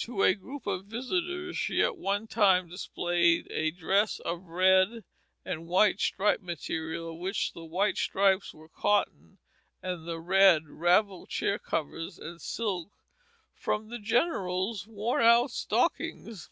[0.00, 5.02] To a group of visitors she at one time displayed a dress of red
[5.46, 9.38] and white striped material of which the white stripes were cotton,
[9.82, 12.90] and the red, ravelled chair covers and silk
[13.54, 16.50] from the General's worn out stockings.